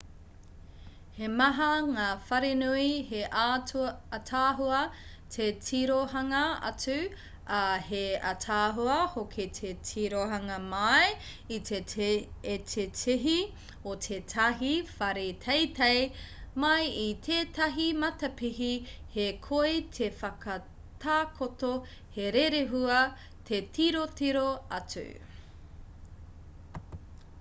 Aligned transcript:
he 1.15 1.27
maha 1.39 1.65
ngā 1.87 2.05
wharenui 2.27 2.85
he 3.09 3.19
ātaahua 3.41 4.77
te 5.35 5.49
tirohanga 5.65 6.39
atu 6.69 6.95
ā 7.57 7.59
he 7.89 7.99
ātaahua 8.29 8.95
hoki 9.17 9.45
te 9.57 9.73
tirohanga 9.89 10.55
mai 10.71 11.11
i 11.57 11.59
te 11.69 11.81
tihi 13.03 13.35
o 13.91 13.95
tētahi 14.07 14.73
whare 15.03 15.27
teitei 15.45 16.01
mai 16.65 16.89
i 17.03 17.05
tētahi 17.29 17.87
matapihi 18.05 18.73
he 19.17 19.29
koi 19.49 19.75
te 19.99 20.11
whakatakoto 20.23 21.73
he 22.17 22.33
rerehua 22.39 23.05
te 23.51 23.61
tirotiro 23.79 24.47
atu 24.81 25.07